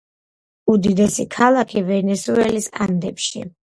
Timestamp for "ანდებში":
2.89-3.51